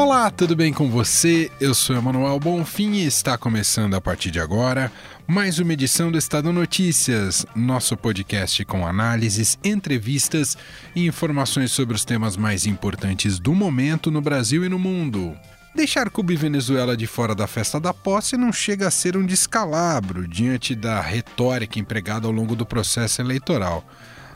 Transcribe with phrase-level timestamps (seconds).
[0.00, 1.50] Olá, tudo bem com você?
[1.60, 4.92] Eu sou Emanuel Bonfim e está começando a partir de agora
[5.26, 10.56] mais uma edição do Estado Notícias, nosso podcast com análises, entrevistas
[10.94, 15.36] e informações sobre os temas mais importantes do momento no Brasil e no mundo.
[15.74, 19.26] Deixar Cuba e Venezuela de fora da festa da posse não chega a ser um
[19.26, 23.84] descalabro diante da retórica empregada ao longo do processo eleitoral.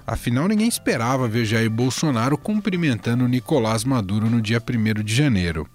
[0.06, 5.68] Afinal, ninguém esperava ver Jair Bolsonaro cumprimentando Nicolás Maduro no dia 1 de janeiro.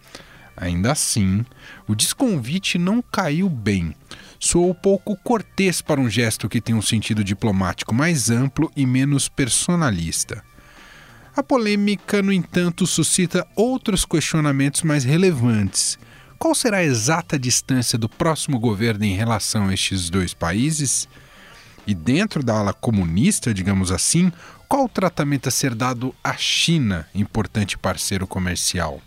[0.55, 1.45] Ainda assim,
[1.87, 3.95] o desconvite não caiu bem.
[4.39, 9.29] Soou pouco cortês para um gesto que tem um sentido diplomático mais amplo e menos
[9.29, 10.43] personalista.
[11.35, 15.97] A polêmica, no entanto, suscita outros questionamentos mais relevantes.
[16.39, 21.07] Qual será a exata distância do próximo governo em relação a estes dois países?
[21.87, 24.29] E dentro da ala comunista, digamos assim,
[24.67, 29.01] qual o tratamento a ser dado à China, importante parceiro comercial?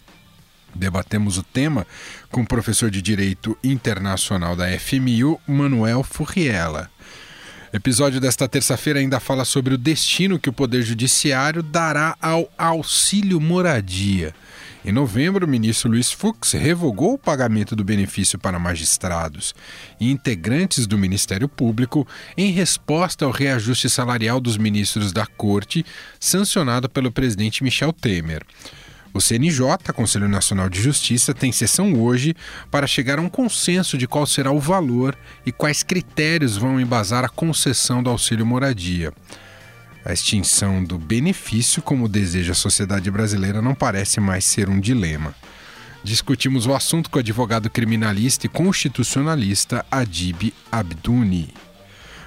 [0.75, 1.87] Debatemos o tema
[2.31, 6.89] com o professor de Direito Internacional da FMU, Manuel Furriela.
[7.71, 13.39] Episódio desta terça-feira ainda fala sobre o destino que o Poder Judiciário dará ao auxílio
[13.39, 14.35] moradia.
[14.83, 19.55] Em novembro, o ministro Luiz Fux revogou o pagamento do benefício para magistrados
[20.01, 25.85] e integrantes do Ministério Público em resposta ao reajuste salarial dos ministros da Corte,
[26.19, 28.43] sancionado pelo presidente Michel Temer.
[29.13, 32.35] O CNJ, Conselho Nacional de Justiça, tem sessão hoje
[32.71, 35.15] para chegar a um consenso de qual será o valor
[35.45, 39.13] e quais critérios vão embasar a concessão do auxílio moradia.
[40.05, 45.35] A extinção do benefício, como deseja a sociedade brasileira, não parece mais ser um dilema.
[46.03, 51.53] Discutimos o assunto com o advogado criminalista e constitucionalista Adib Abduni.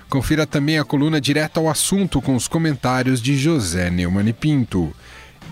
[0.07, 4.95] Confira também a coluna direto ao assunto com os comentários de José Neumann Pinto.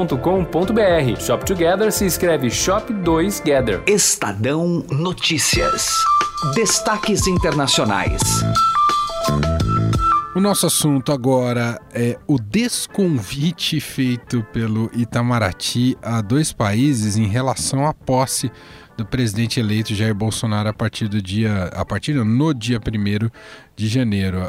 [0.00, 1.20] shoptogether.com.br.
[1.20, 3.82] Shop Together se escreve Shop 2 Gather.
[3.86, 5.86] Estadão Notícias.
[6.54, 8.20] Destaques internacionais.
[10.34, 17.86] O nosso assunto agora é o desconvite feito pelo Itamaraty a dois países em relação
[17.86, 18.50] à posse
[18.96, 23.30] do presidente eleito Jair Bolsonaro a partir do dia, a partir no dia 1
[23.74, 24.48] de janeiro.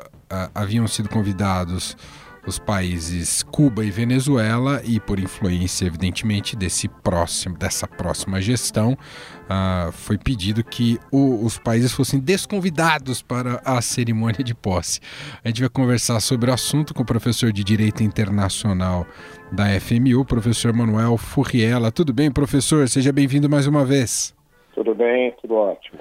[0.56, 1.98] Haviam sido convidados
[2.46, 9.91] os países Cuba e Venezuela e por influência evidentemente desse próximo dessa próxima gestão uh,
[9.91, 15.00] foi pedido que o, os países fossem desconvidados para a cerimônia de posse.
[15.44, 19.06] A gente vai conversar sobre o assunto com o professor de Direito Internacional
[19.52, 21.91] da FMU, professor Manuel Furriela.
[21.91, 22.88] Tudo bem, professor?
[22.88, 24.35] Seja bem-vindo mais uma vez.
[24.73, 26.00] Tudo bem, tudo ótimo.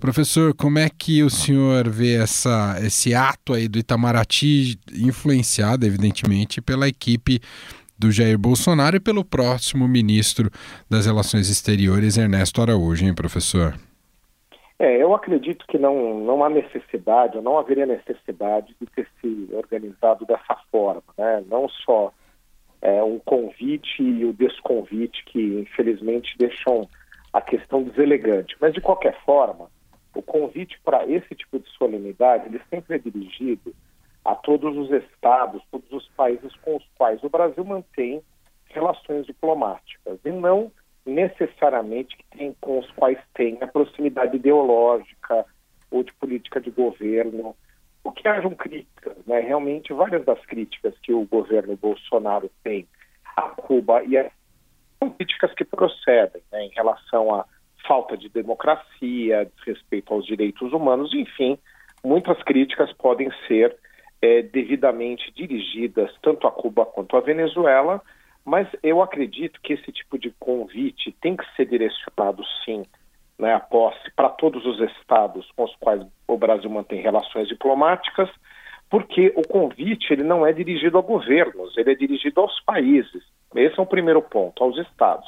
[0.00, 6.62] Professor, como é que o senhor vê essa, esse ato aí do Itamaraty, influenciado, evidentemente,
[6.62, 7.38] pela equipe
[7.98, 10.50] do Jair Bolsonaro e pelo próximo ministro
[10.88, 13.74] das Relações Exteriores, Ernesto Araújo, hein, professor?
[14.78, 19.50] É, eu acredito que não, não há necessidade, ou não haveria necessidade de ter se
[19.52, 21.44] organizado dessa forma, né?
[21.46, 22.10] Não só
[22.80, 26.88] é, um convite e o desconvite que, infelizmente, deixam
[27.34, 29.68] a questão deselegante, mas, de qualquer forma,
[30.14, 33.74] o convite para esse tipo de solenidade ele sempre é dirigido
[34.24, 38.22] a todos os estados, todos os países com os quais o Brasil mantém
[38.66, 40.70] relações diplomáticas e não
[41.04, 45.46] necessariamente tem, com os quais tem a proximidade ideológica
[45.90, 47.56] ou de política de governo.
[48.04, 49.40] O que hajam críticas, né?
[49.40, 52.86] realmente várias das críticas que o governo Bolsonaro tem
[53.36, 54.30] a Cuba e a...
[54.98, 57.44] são críticas que procedem né, em relação a
[57.86, 61.58] falta de democracia, desrespeito aos direitos humanos, enfim,
[62.04, 63.76] muitas críticas podem ser
[64.22, 68.00] é, devidamente dirigidas tanto a Cuba quanto a Venezuela,
[68.44, 72.84] mas eu acredito que esse tipo de convite tem que ser direcionado, sim,
[73.38, 78.28] né, a posse para todos os estados com os quais o Brasil mantém relações diplomáticas,
[78.90, 83.22] porque o convite ele não é dirigido a governos, ele é dirigido aos países.
[83.54, 85.26] Esse é o primeiro ponto, aos estados.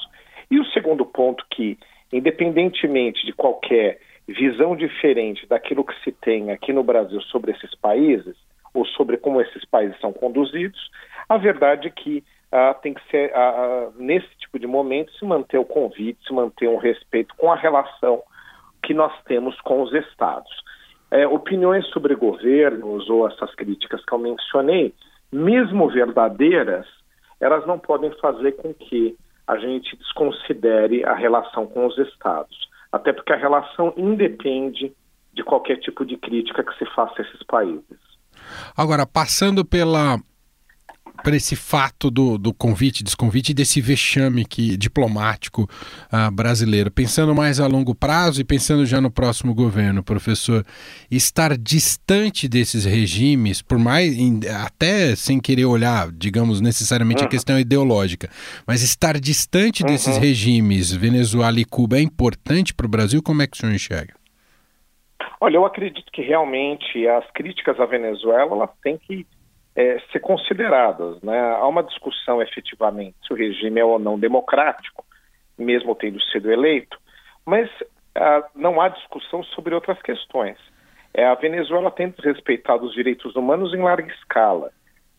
[0.50, 1.78] E o segundo ponto que,
[2.12, 3.98] independentemente de qualquer
[4.28, 8.36] visão diferente daquilo que se tem aqui no Brasil sobre esses países,
[8.74, 10.90] ou sobre como esses países são conduzidos,
[11.28, 15.58] a verdade é que ah, tem que ser, ah, nesse tipo de momento, se manter
[15.58, 18.22] o convite, se manter um respeito com a relação
[18.82, 20.50] que nós temos com os estados.
[21.10, 24.94] É, opiniões sobre governos ou essas críticas que eu mencionei,
[25.30, 26.86] mesmo verdadeiras,
[27.40, 29.16] elas não podem fazer com que
[29.52, 32.56] a gente desconsidere a relação com os estados.
[32.90, 34.92] Até porque a relação independe
[35.32, 37.98] de qualquer tipo de crítica que se faça a esses países.
[38.76, 40.18] Agora, passando pela
[41.22, 45.62] para esse fato do, do convite, desconvite desse vexame que, diplomático
[46.12, 46.90] uh, brasileiro.
[46.90, 50.64] Pensando mais a longo prazo e pensando já no próximo governo, professor,
[51.10, 54.14] estar distante desses regimes, por mais
[54.64, 57.26] até sem querer olhar, digamos, necessariamente uhum.
[57.26, 58.28] a questão ideológica,
[58.66, 59.88] mas estar distante uhum.
[59.88, 63.22] desses regimes, Venezuela e Cuba, é importante para o Brasil?
[63.22, 64.14] Como é que o senhor enxerga?
[65.40, 69.26] Olha, eu acredito que realmente as críticas à Venezuela elas têm que
[69.74, 71.20] é, ser consideradas.
[71.22, 71.38] Né?
[71.38, 75.04] Há uma discussão efetivamente se o regime é ou não democrático,
[75.58, 76.98] mesmo tendo sido eleito,
[77.44, 77.68] mas
[78.14, 80.56] ah, não há discussão sobre outras questões.
[81.14, 84.70] É, a Venezuela tem desrespeitado os direitos humanos em larga escala,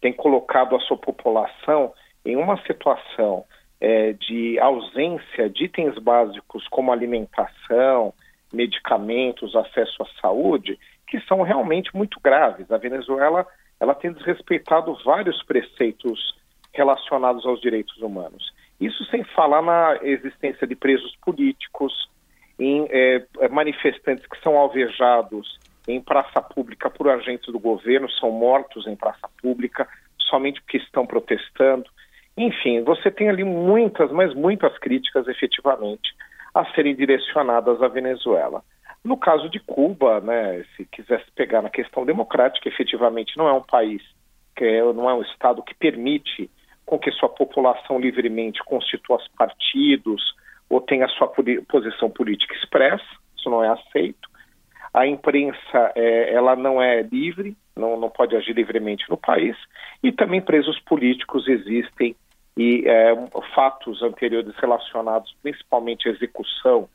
[0.02, 1.94] tem colocado a sua população
[2.26, 3.46] em uma situação
[3.80, 8.14] é, de ausência de itens básicos como alimentação,
[8.52, 12.72] medicamentos, acesso à saúde, que são realmente muito graves.
[12.72, 13.46] A Venezuela
[13.84, 16.34] ela tem desrespeitado vários preceitos
[16.74, 18.54] relacionados aos direitos humanos.
[18.80, 22.10] Isso sem falar na existência de presos políticos,
[22.58, 28.88] em é, manifestantes que são alvejados em praça pública por agentes do governo, são mortos
[28.88, 29.86] em praça pública
[30.30, 31.90] somente porque estão protestando.
[32.38, 36.16] Enfim, você tem ali muitas, mas muitas críticas efetivamente
[36.56, 38.64] a serem direcionadas à Venezuela.
[39.04, 43.62] No caso de Cuba, né, se quisesse pegar na questão democrática, efetivamente não é um
[43.62, 44.02] país,
[44.56, 46.50] que é, não é um Estado que permite
[46.86, 50.24] com que sua população livremente constitua partidos
[50.70, 51.28] ou tenha sua
[51.68, 53.04] posição política expressa,
[53.38, 54.30] isso não é aceito.
[54.94, 59.58] A imprensa, é, ela não é livre, não, não pode agir livremente no país,
[60.02, 62.16] e também presos políticos existem
[62.56, 63.16] e é,
[63.56, 66.88] fatos anteriores relacionados principalmente à execução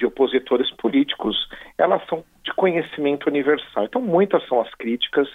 [0.00, 1.36] de opositores políticos,
[1.76, 3.84] elas são de conhecimento universal.
[3.84, 5.28] Então, muitas são as críticas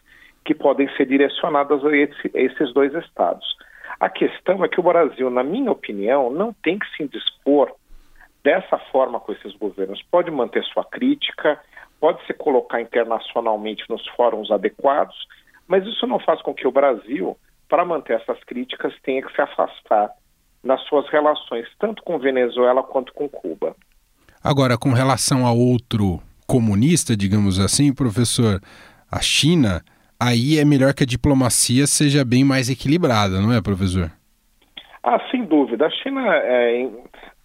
[0.44, 3.45] que podem ser direcionadas a, esse, a esses dois estados.
[4.00, 7.71] A questão é que o Brasil, na minha opinião, não tem que se indispor
[8.44, 10.01] dessa forma com esses governos.
[10.12, 11.59] Pode manter sua crítica,
[12.00, 15.15] pode se colocar internacionalmente nos fóruns adequados,
[15.68, 17.38] mas isso não faz com que o Brasil,
[17.69, 20.09] para manter essas críticas, tenha que se afastar
[20.63, 23.75] nas suas relações, tanto com Venezuela quanto com Cuba.
[24.45, 28.62] Agora, com relação a outro comunista, digamos assim, professor,
[29.12, 29.81] a China,
[30.19, 34.12] aí é melhor que a diplomacia seja bem mais equilibrada, não é, professor?
[35.03, 35.88] Ah, sem dúvida.
[35.88, 36.88] A China, é,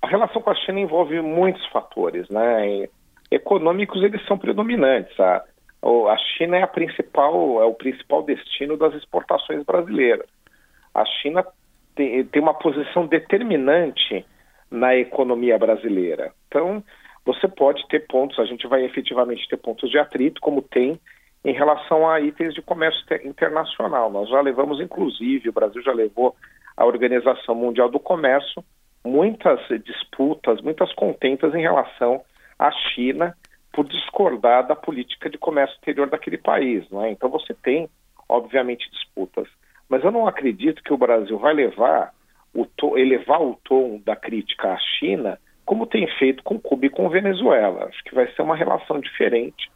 [0.02, 2.86] a relação com a China envolve muitos fatores, né?
[3.30, 5.18] Econômicos eles são predominantes.
[5.18, 5.42] A,
[5.82, 10.26] a China é a principal, é o principal destino das exportações brasileiras.
[10.94, 11.46] A China
[11.96, 14.22] tem, tem uma posição determinante
[14.70, 16.38] na economia brasileira.
[16.50, 16.82] Então,
[17.24, 21.00] você pode ter pontos, a gente vai efetivamente ter pontos de atrito, como tem
[21.44, 24.10] em relação a itens de comércio internacional.
[24.10, 26.34] Nós já levamos, inclusive, o Brasil já levou
[26.76, 28.64] a Organização Mundial do Comércio
[29.04, 32.22] muitas disputas, muitas contentas em relação
[32.58, 33.34] à China
[33.72, 36.84] por discordar da política de comércio exterior daquele país.
[36.90, 37.10] Não é?
[37.10, 37.88] Então você tem,
[38.28, 39.48] obviamente, disputas.
[39.88, 42.12] Mas eu não acredito que o Brasil vai levar
[42.52, 45.38] o tom, elevar o tom da crítica à China,
[45.70, 47.84] como tem feito com Cuba e com Venezuela.
[47.84, 49.70] Acho que vai ser uma relação diferente.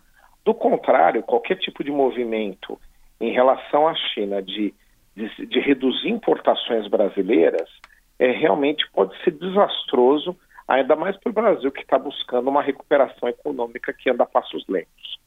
[0.44, 2.76] Do contrário, qualquer tipo de movimento
[3.20, 4.74] em relação à China de,
[5.14, 7.70] de, de reduzir importações brasileiras
[8.18, 10.36] é, realmente pode ser desastroso,
[10.66, 14.64] ainda mais para o Brasil, que está buscando uma recuperação econômica que anda a passos
[14.68, 15.20] lentos.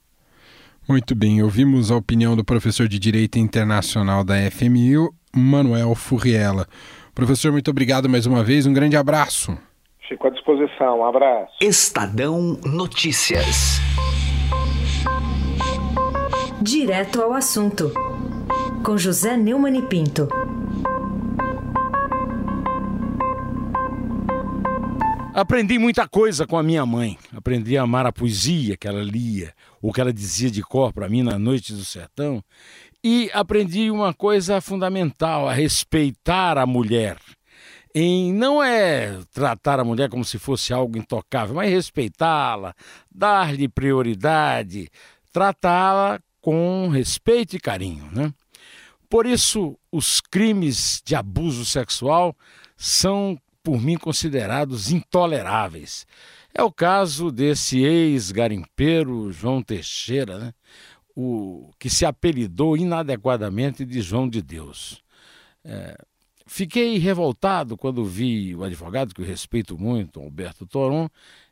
[0.85, 4.95] Muito bem, ouvimos a opinião do professor de Direito Internacional da FMI,
[5.33, 6.67] Manuel Furriela.
[7.15, 8.67] Professor, muito obrigado mais uma vez.
[8.67, 9.57] Um grande abraço.
[10.07, 10.99] Fico à disposição.
[10.99, 11.53] Um abraço.
[11.61, 13.79] Estadão Notícias.
[16.61, 17.91] Direto ao assunto.
[18.85, 20.29] Com José Neumann e Pinto.
[25.33, 27.15] Aprendi muita coisa com a minha mãe.
[27.35, 31.07] Aprendi a amar a poesia que ela lia, o que ela dizia de cor para
[31.07, 32.41] mim na noite do sertão.
[33.03, 37.17] E aprendi uma coisa fundamental: a respeitar a mulher.
[37.93, 42.73] Em não é tratar a mulher como se fosse algo intocável, mas respeitá-la,
[43.11, 44.89] dar-lhe prioridade,
[45.31, 48.33] tratá-la com respeito e carinho, né?
[49.09, 52.35] Por isso, os crimes de abuso sexual
[52.75, 56.05] são, por mim, considerados intoleráveis.
[56.53, 60.53] É o caso desse ex-garimpeiro João Teixeira, né?
[61.15, 65.01] o, que se apelidou inadequadamente de João de Deus.
[65.63, 65.97] É,
[66.47, 71.07] fiquei revoltado quando vi o advogado, que eu respeito muito, Alberto Toron,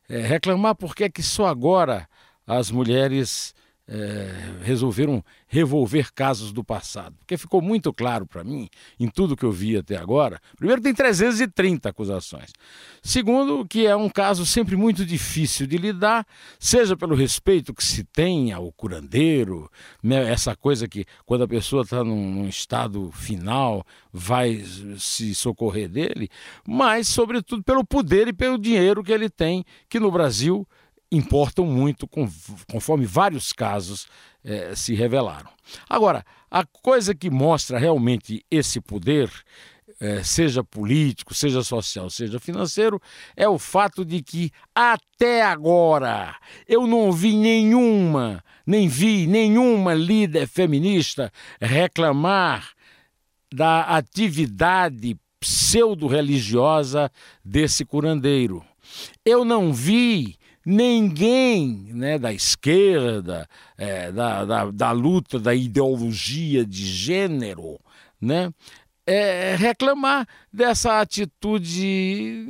[0.10, 2.08] é, reclamar porque é que só agora
[2.48, 3.54] as mulheres
[3.88, 4.32] é,
[4.64, 7.16] resolveram revolver casos do passado.
[7.20, 8.68] Porque ficou muito claro para mim,
[9.00, 12.52] em tudo que eu vi até agora, primeiro, tem 330 acusações.
[13.02, 16.26] Segundo, que é um caso sempre muito difícil de lidar,
[16.60, 19.70] seja pelo respeito que se tem ao curandeiro,
[20.02, 24.64] né, essa coisa que quando a pessoa está num, num estado final, vai
[24.98, 26.30] se socorrer dele,
[26.68, 30.68] mas, sobretudo, pelo poder e pelo dinheiro que ele tem, que no Brasil
[31.12, 32.08] importam muito,
[32.68, 34.08] conforme vários casos
[34.44, 35.50] eh, se revelaram.
[35.90, 39.30] Agora, a coisa que mostra realmente esse poder,
[40.00, 43.02] eh, seja político, seja social, seja financeiro,
[43.36, 46.36] é o fato de que até agora
[46.68, 52.72] eu não vi nenhuma, nem vi nenhuma líder feminista reclamar
[53.54, 57.12] da atividade pseudo-religiosa
[57.44, 58.66] desse curandeiro.
[59.24, 66.86] Eu não vi ninguém né, da esquerda, é, da, da, da, luta da ideologia de
[66.86, 67.80] gênero,
[68.20, 68.52] né,
[69.06, 72.46] é, reclamar dessa atitude.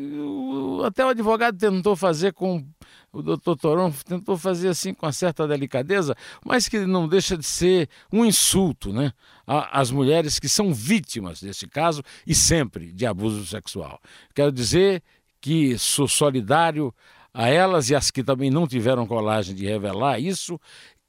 [0.85, 2.65] Até o advogado tentou fazer com.
[3.11, 6.13] O doutor Toron tentou fazer assim com uma certa delicadeza,
[6.45, 9.13] mas que não deixa de ser um insulto né,
[9.47, 14.01] às mulheres que são vítimas desse caso e sempre de abuso sexual.
[14.33, 15.01] Quero dizer
[15.39, 16.93] que sou solidário
[17.35, 20.57] a elas e as que também não tiveram coragem de revelar isso,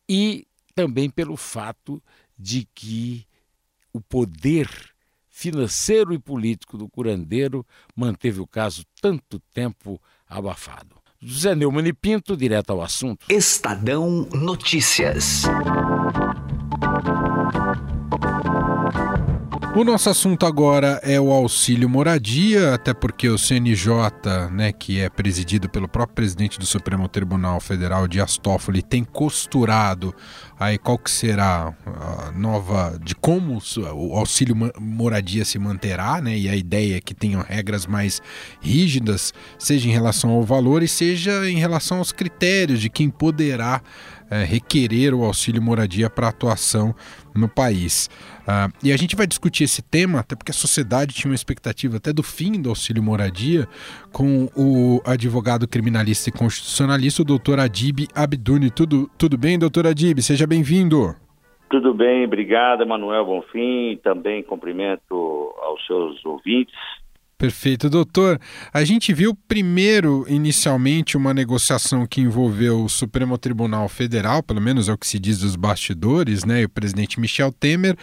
[0.08, 2.02] e também pelo fato
[2.36, 3.24] de que
[3.92, 4.68] o poder
[5.28, 7.64] financeiro e político do curandeiro
[7.94, 10.96] manteve o caso tanto tempo abafado.
[11.20, 13.26] José Neumann e Pinto, direto ao assunto.
[13.30, 15.44] Estadão Notícias.
[19.76, 23.90] O nosso assunto agora é o auxílio moradia, até porque o CNJ,
[24.50, 30.14] né, que é presidido pelo próprio presidente do Supremo Tribunal Federal, Dias Toffoli, tem costurado
[30.58, 33.60] aí qual que será a nova de como
[33.92, 36.34] o auxílio moradia se manterá, né?
[36.38, 38.22] E a ideia é que tenham regras mais
[38.62, 43.82] rígidas, seja em relação ao valor e seja em relação aos critérios de quem poderá
[44.30, 46.94] é, requerer o auxílio moradia para atuação
[47.34, 48.08] no país.
[48.42, 51.96] Uh, e a gente vai discutir esse tema, até porque a sociedade tinha uma expectativa
[51.96, 53.66] até do fim do auxílio moradia,
[54.12, 58.70] com o advogado criminalista e constitucionalista, o doutor Adib Abduni.
[58.70, 60.20] Tudo, tudo bem, doutor Adib?
[60.20, 61.14] Seja bem-vindo.
[61.68, 63.98] Tudo bem, obrigado, Manuel Bonfim.
[64.02, 66.74] Também cumprimento aos seus ouvintes
[67.38, 68.40] Perfeito, doutor.
[68.72, 74.88] A gente viu primeiro, inicialmente, uma negociação que envolveu o Supremo Tribunal Federal, pelo menos
[74.88, 77.94] é o que se diz dos bastidores, né, e o presidente Michel Temer,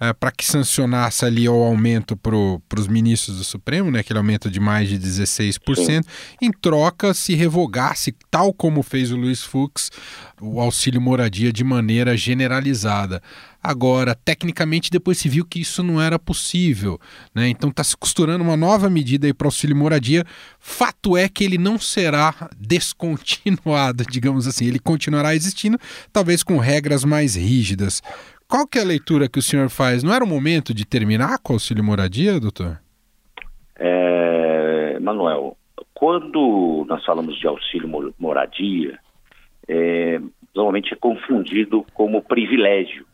[0.00, 4.50] é, para que sancionasse ali o aumento para os ministros do Supremo, né, aquele aumento
[4.50, 6.04] de mais de 16%,
[6.42, 9.88] em troca se revogasse, tal como fez o Luiz Fux,
[10.40, 13.22] o auxílio moradia de maneira generalizada.
[13.62, 16.98] Agora, tecnicamente, depois se viu que isso não era possível,
[17.34, 17.48] né?
[17.48, 20.24] Então está se costurando uma nova medida para o auxílio moradia.
[20.58, 25.78] Fato é que ele não será descontinuado, digamos assim, ele continuará existindo,
[26.12, 28.02] talvez com regras mais rígidas.
[28.48, 30.02] Qual que é a leitura que o senhor faz?
[30.02, 32.80] Não era o momento de terminar com o auxílio moradia, doutor?
[33.78, 35.56] É, Manuel,
[35.94, 38.98] quando nós falamos de auxílio moradia,
[39.68, 40.20] é,
[40.54, 43.06] normalmente é confundido como privilégio.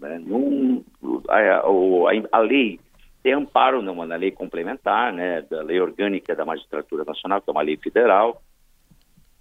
[0.00, 0.18] Né?
[0.18, 0.82] Num,
[1.28, 2.80] a, a, a, lei
[3.22, 7.52] tem amparo numa, na lei complementar, né, da lei orgânica da magistratura nacional, que é
[7.52, 8.42] uma lei federal,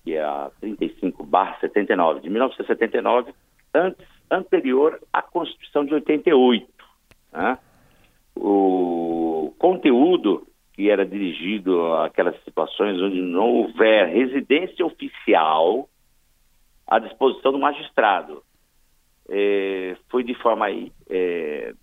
[0.04, 3.34] que é a 35/79 de 1979,
[3.74, 6.68] antes, anterior à Constituição de 88.
[7.32, 7.58] Né?
[8.36, 15.90] O conteúdo que era dirigido àquelas situações onde não houver residência oficial
[16.88, 18.44] à disposição do magistrado
[19.30, 21.74] é, foi de forma é,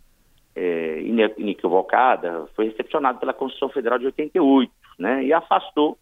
[0.55, 5.99] é, inequivocada, foi recepcionado pela Constituição Federal de 88, né, e afastou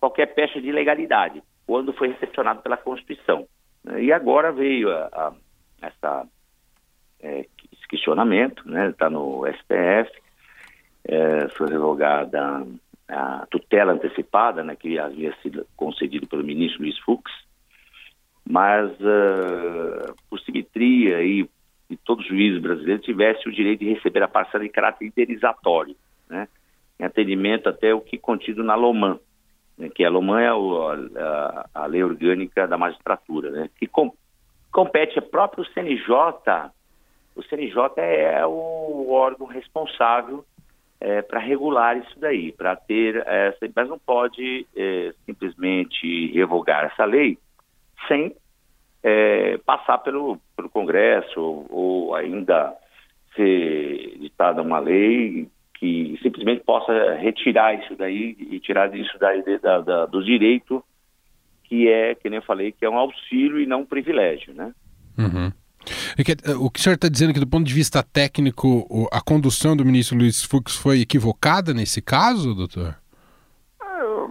[0.00, 3.46] qualquer pecha de ilegalidade, quando foi recepcionado pela Constituição.
[3.84, 5.32] Né, e agora veio a, a,
[5.82, 6.26] essa,
[7.20, 10.10] é, esse questionamento, está né, no STF,
[11.04, 12.66] é, foi revogada
[13.08, 17.30] a tutela antecipada, né, que havia sido concedida pelo ministro Luiz Fux,
[18.48, 21.48] mas uh, por simetria e
[21.88, 25.96] que todo juiz brasileiro tivesse o direito de receber a parcela de caráter indenizatório,
[26.28, 26.48] né,
[26.98, 29.18] em atendimento até o que contido na LOMAN,
[29.76, 34.12] né, que a LOMAN é o, a, a, lei orgânica da magistratura, né, que com,
[34.72, 36.70] compete ao próprio CNJ,
[37.34, 40.44] o CNJ é o órgão responsável
[41.00, 47.04] é, para regular isso daí, para ter essa, mas não pode é, simplesmente revogar essa
[47.04, 47.38] lei
[48.08, 48.34] sem
[49.02, 52.74] é, passar pelo, pelo Congresso ou, ou ainda
[53.34, 59.58] ser ditada uma lei que simplesmente possa retirar isso daí e tirar isso daí de,
[59.58, 60.82] da, da, do direito
[61.64, 64.72] que é, que nem eu falei, que é um auxílio e não um privilégio, né?
[65.18, 65.52] Uhum.
[66.18, 69.20] Eh, o que o senhor está dizendo é que, do ponto de vista técnico, a
[69.20, 72.96] condução do ministro Luiz Fux foi equivocada nesse caso, doutor?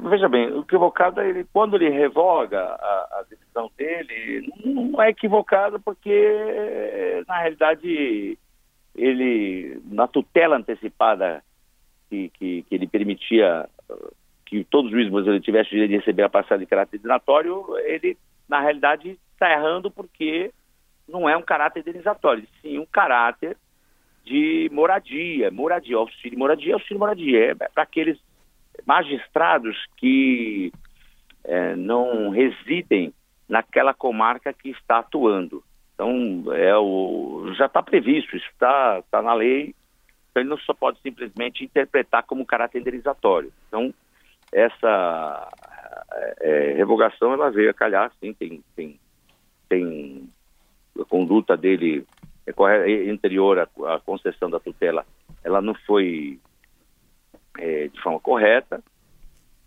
[0.03, 5.09] Veja bem, o equivocado é ele, quando ele revoga a, a decisão dele, não é
[5.09, 8.37] equivocado porque, na realidade,
[8.95, 11.43] ele, na tutela antecipada
[12.09, 13.67] que, que, que ele permitia
[14.45, 17.65] que todos os juízes brasileiros tivessem o direito de receber a parcela de caráter dinatório,
[17.85, 20.51] ele, na realidade, está errando porque
[21.07, 23.57] não é um caráter indenizatório, sim um caráter
[24.23, 28.17] de moradia, moradia, auxílio moradia, auxílio moradia, é para aqueles
[28.85, 30.71] magistrados que
[31.43, 33.13] é, não residem
[33.47, 35.63] naquela comarca que está atuando.
[35.93, 39.73] Então, é o, já está previsto, isso está tá na lei,
[40.29, 43.53] então ele não só pode simplesmente interpretar como caráter indenizatório.
[43.67, 43.93] Então,
[44.51, 45.49] essa
[46.39, 48.99] é, revogação, ela veio a calhar, sim, tem, tem,
[49.69, 50.29] tem
[50.99, 52.05] a conduta dele
[52.45, 55.05] é anterior à, à, concessão da tutela,
[55.43, 56.39] ela não foi
[57.57, 58.83] é, de forma correta,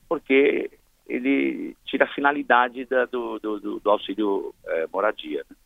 [0.08, 0.70] porque
[1.08, 5.44] ele tira a finalidade da, do, do, do, auxílio é, moradia.
[5.48, 5.56] Né?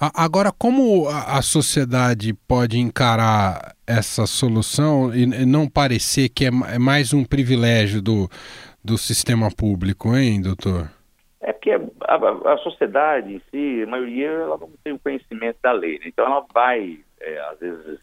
[0.00, 7.12] Agora, como a sociedade pode encarar essa solução e não parecer que é, é mais
[7.12, 8.28] um privilégio do,
[8.84, 10.90] do sistema público, hein, doutor?
[11.40, 15.72] É porque a, a, sociedade em si, a maioria, ela não tem o conhecimento da
[15.72, 15.98] lei.
[15.98, 16.06] Né?
[16.06, 18.00] Então, ela vai, é, às vezes,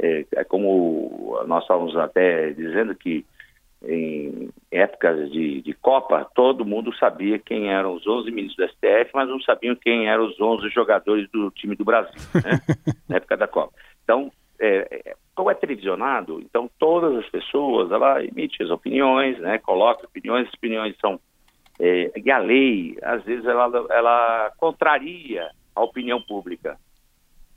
[0.00, 3.24] é, é, como nós estávamos até dizendo que
[3.82, 9.10] em épocas de, de, Copa, todo mundo sabia quem eram os 11 ministros do STF,
[9.14, 12.60] mas não sabiam quem eram os 11 jogadores do time do Brasil, né?
[13.08, 13.72] na época da Copa.
[14.02, 19.58] Então, é, é, como é televisionado, então todas as pessoas, ela emite as opiniões, né,
[19.58, 21.20] coloca opiniões, as opiniões são
[21.78, 26.76] é, e a lei, às vezes, ela, ela contraria a opinião pública.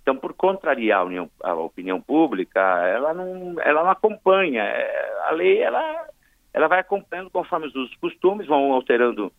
[0.02, 4.64] Então, por contrariar a, união, a opinião pública, ela não, ela não acompanha.
[4.64, 6.08] É, a lei, ela,
[6.54, 9.32] ela vai acompanhando conforme os costumes, vão alterando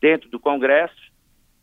[0.00, 1.12] dentro do Congresso,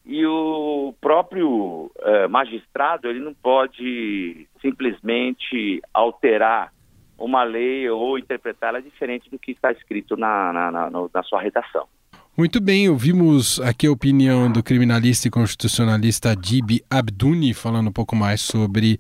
[0.06, 6.74] e o próprio eh, magistrado, ele não pode simplesmente alterar
[7.18, 11.88] uma lei ou interpretá-la diferente do que está escrito na, na, na, na sua redação.
[12.42, 18.16] Muito bem, ouvimos aqui a opinião do criminalista e constitucionalista Adib Abduni falando um pouco
[18.16, 18.98] mais sobre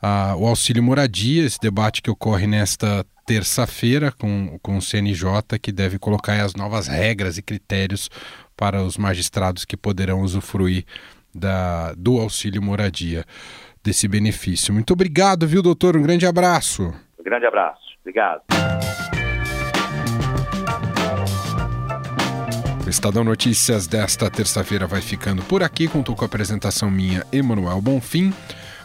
[0.00, 5.72] uh, o auxílio moradia, esse debate que ocorre nesta terça-feira com, com o CNJ, que
[5.72, 8.08] deve colocar as novas regras e critérios
[8.56, 10.84] para os magistrados que poderão usufruir
[11.34, 13.24] da, do auxílio moradia,
[13.82, 14.72] desse benefício.
[14.72, 15.96] Muito obrigado, viu, doutor?
[15.96, 16.94] Um grande abraço.
[17.18, 17.82] Um grande abraço.
[18.02, 18.42] Obrigado.
[22.94, 25.88] Estadão Notícias desta terça-feira vai ficando por aqui.
[25.88, 28.32] Contou com a apresentação minha, Emanuel Bonfim,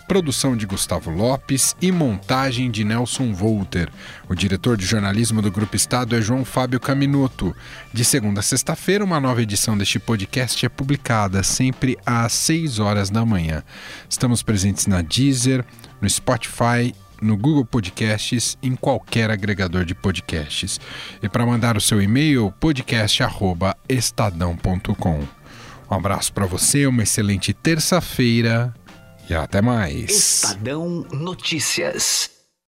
[0.08, 3.88] produção de Gustavo Lopes e montagem de Nelson Volter.
[4.28, 7.56] O diretor de jornalismo do Grupo Estado é João Fábio Caminoto.
[7.93, 13.12] De segunda a sexta-feira, uma nova edição deste podcast é publicada, sempre às 6 horas
[13.12, 13.63] da manhã.
[14.10, 15.63] Estamos presentes na Deezer,
[16.02, 20.77] no Spotify no Google Podcasts, em qualquer agregador de podcasts.
[21.21, 25.23] E para mandar o seu e-mail, podcast@estadão.com.
[25.89, 28.73] Um abraço para você, uma excelente terça-feira
[29.29, 30.10] e até mais.
[30.10, 32.38] Estadão Notícias.